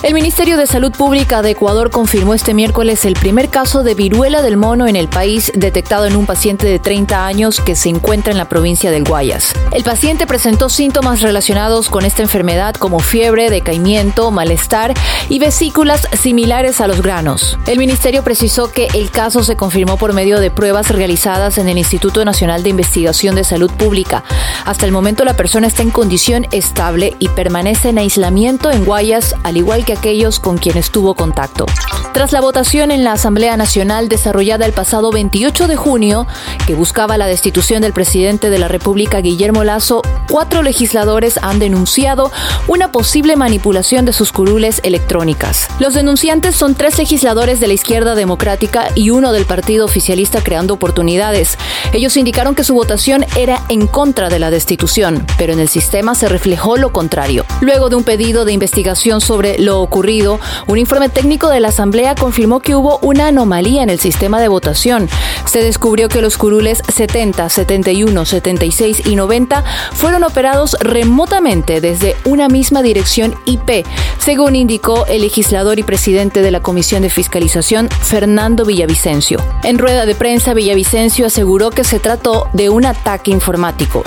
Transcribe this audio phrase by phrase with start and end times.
[0.00, 4.42] El Ministerio de Salud Pública de Ecuador confirmó este miércoles el primer caso de viruela
[4.42, 8.30] del mono en el país detectado en un paciente de 30 años que se encuentra
[8.30, 9.54] en la provincia del Guayas.
[9.72, 14.94] El paciente presentó síntomas relacionados con esta enfermedad como fiebre, decaimiento, malestar
[15.28, 17.58] y vesículas similares a los granos.
[17.66, 21.76] El ministerio precisó que el caso se confirmó por medio de pruebas realizadas en el
[21.76, 24.22] Instituto Nacional de Investigación de Salud Pública.
[24.64, 29.34] Hasta el momento la persona está en condición estable y permanece en aislamiento en Guayas,
[29.42, 31.66] al igual que aquellos con quienes tuvo contacto.
[32.12, 36.26] Tras la votación en la Asamblea Nacional desarrollada el pasado 28 de junio,
[36.66, 42.32] que buscaba la destitución del presidente de la República, Guillermo Lazo, cuatro legisladores han denunciado
[42.66, 45.68] una posible manipulación de sus curules electrónicas.
[45.78, 50.74] Los denunciantes son tres legisladores de la izquierda democrática y uno del partido oficialista Creando
[50.74, 51.56] Oportunidades.
[51.92, 56.14] Ellos indicaron que su votación era en contra de la destitución, pero en el sistema
[56.14, 57.44] se reflejó lo contrario.
[57.60, 62.14] Luego de un pedido de investigación sobre lo ocurrido, un informe técnico de la Asamblea
[62.14, 65.08] confirmó que hubo una anomalía en el sistema de votación.
[65.44, 72.48] Se descubrió que los curules 70, 71, 76 y 90 fueron operados remotamente desde una
[72.48, 73.86] misma dirección IP,
[74.18, 79.42] según indicó el legislador y presidente de la Comisión de Fiscalización, Fernando Villavicencio.
[79.62, 84.04] En rueda de prensa, Villavicencio aseguró que se trató de un ataque informático.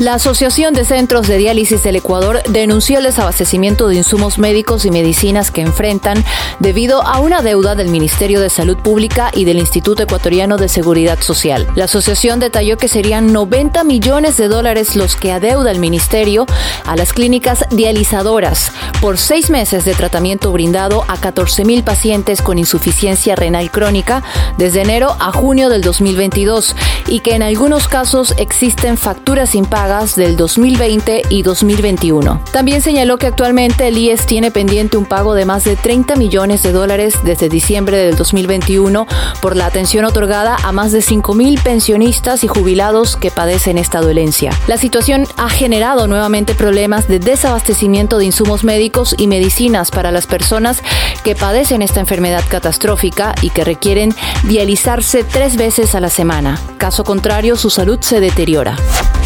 [0.00, 4.90] La Asociación de Centros de Diálisis del Ecuador denunció el desabastecimiento de insumos médicos y
[4.90, 6.24] medicinas que enfrentan
[6.58, 11.20] debido a una deuda del Ministerio de Salud Pública y del Instituto Ecuatoriano de Seguridad
[11.20, 11.68] Social.
[11.76, 16.44] La asociación detalló que serían 90 millones de dólares los que adeuda el Ministerio
[16.84, 22.58] a las clínicas dializadoras por seis meses de tratamiento brindado a 14 mil pacientes con
[22.58, 24.24] insuficiencia renal crónica
[24.58, 26.74] desde enero a junio del 2022
[27.14, 32.42] y que en algunos casos existen facturas impagas del 2020 y 2021.
[32.50, 36.64] También señaló que actualmente el IES tiene pendiente un pago de más de 30 millones
[36.64, 39.06] de dólares desde diciembre del 2021
[39.40, 44.00] por la atención otorgada a más de 5 mil pensionistas y jubilados que padecen esta
[44.00, 44.50] dolencia.
[44.66, 50.26] La situación ha generado nuevamente problemas de desabastecimiento de insumos médicos y medicinas para las
[50.26, 50.82] personas
[51.22, 56.58] que padecen esta enfermedad catastrófica y que requieren dializarse tres veces a la semana.
[56.84, 58.76] Caso contrario, su salud se deteriora.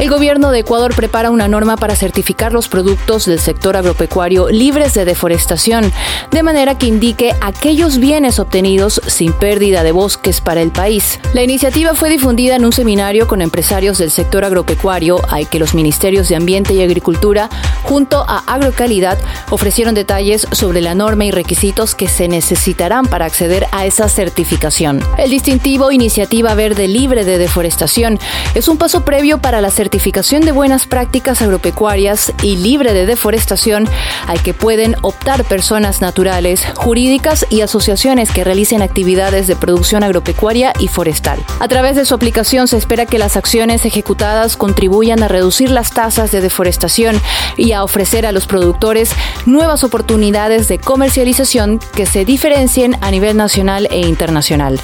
[0.00, 4.94] El gobierno de Ecuador prepara una norma para certificar los productos del sector agropecuario libres
[4.94, 5.92] de deforestación,
[6.30, 11.20] de manera que indique aquellos bienes obtenidos sin pérdida de bosques para el país.
[11.34, 15.74] La iniciativa fue difundida en un seminario con empresarios del sector agropecuario al que los
[15.74, 17.50] ministerios de Ambiente y Agricultura,
[17.82, 19.18] junto a Agrocalidad,
[19.50, 25.04] ofrecieron detalles sobre la norma y requisitos que se necesitarán para acceder a esa certificación.
[25.18, 28.18] El distintivo Iniciativa Verde Libre de Deforestación
[28.54, 33.06] es un paso previo para la certificación certificación de buenas prácticas agropecuarias y libre de
[33.06, 33.88] deforestación
[34.28, 40.72] al que pueden optar personas naturales, jurídicas y asociaciones que realicen actividades de producción agropecuaria
[40.78, 41.44] y forestal.
[41.58, 45.90] A través de su aplicación se espera que las acciones ejecutadas contribuyan a reducir las
[45.90, 47.20] tasas de deforestación
[47.56, 49.10] y a ofrecer a los productores
[49.44, 54.78] nuevas oportunidades de comercialización que se diferencien a nivel nacional e internacional.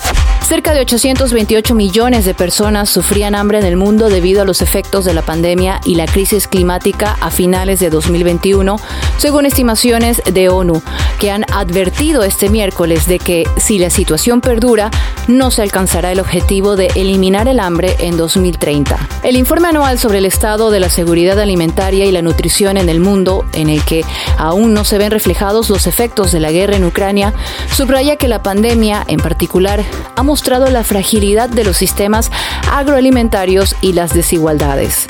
[0.47, 5.05] Cerca de 828 millones de personas sufrían hambre en el mundo debido a los efectos
[5.05, 8.77] de la pandemia y la crisis climática a finales de 2021,
[9.19, 10.81] según estimaciones de ONU,
[11.19, 14.93] que han advertido este miércoles de que si la situación perdura,
[15.27, 19.01] no se alcanzará el objetivo de eliminar el hambre en 2030.
[19.25, 23.01] El informe anual sobre el estado de la seguridad alimentaria y la nutrición en el
[23.01, 24.05] mundo, en el que
[24.39, 27.35] aún no se ven reflejados los efectos de la guerra en Ucrania,
[27.75, 29.83] subraya que la pandemia, en particular,
[30.15, 32.31] ha mostrado la fragilidad de los sistemas
[32.71, 35.07] agroalimentarios y las desigualdades.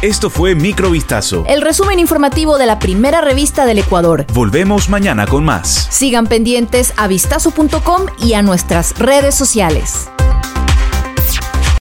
[0.00, 1.44] Esto fue Microvistazo.
[1.46, 4.24] El resumen informativo de la primera revista del Ecuador.
[4.32, 5.88] Volvemos mañana con más.
[5.90, 10.08] Sigan pendientes a vistazo.com y a nuestras redes sociales.